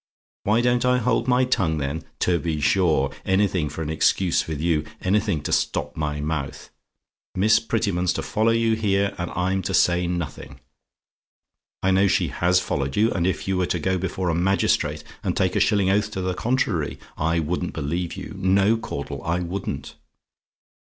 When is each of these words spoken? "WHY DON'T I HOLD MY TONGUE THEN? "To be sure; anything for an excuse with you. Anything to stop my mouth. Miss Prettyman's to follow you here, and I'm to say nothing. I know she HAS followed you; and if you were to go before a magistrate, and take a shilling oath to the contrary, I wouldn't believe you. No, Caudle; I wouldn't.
"WHY 0.45 0.61
DON'T 0.61 0.83
I 0.83 0.97
HOLD 0.97 1.27
MY 1.27 1.45
TONGUE 1.45 1.77
THEN? 1.77 2.01
"To 2.21 2.39
be 2.39 2.59
sure; 2.59 3.11
anything 3.23 3.69
for 3.69 3.83
an 3.83 3.91
excuse 3.91 4.47
with 4.47 4.59
you. 4.59 4.83
Anything 4.99 5.43
to 5.43 5.51
stop 5.51 5.95
my 5.95 6.19
mouth. 6.19 6.71
Miss 7.35 7.59
Prettyman's 7.59 8.11
to 8.13 8.23
follow 8.23 8.49
you 8.51 8.73
here, 8.75 9.13
and 9.19 9.29
I'm 9.35 9.61
to 9.61 9.75
say 9.75 10.07
nothing. 10.07 10.59
I 11.83 11.91
know 11.91 12.07
she 12.07 12.29
HAS 12.29 12.59
followed 12.61 12.95
you; 12.95 13.11
and 13.11 13.27
if 13.27 13.47
you 13.47 13.57
were 13.57 13.67
to 13.67 13.77
go 13.77 13.99
before 13.99 14.29
a 14.29 14.33
magistrate, 14.33 15.03
and 15.23 15.37
take 15.37 15.55
a 15.55 15.59
shilling 15.59 15.91
oath 15.91 16.09
to 16.13 16.21
the 16.21 16.33
contrary, 16.33 16.97
I 17.15 17.37
wouldn't 17.39 17.73
believe 17.73 18.13
you. 18.15 18.33
No, 18.39 18.77
Caudle; 18.77 19.23
I 19.23 19.41
wouldn't. 19.41 19.93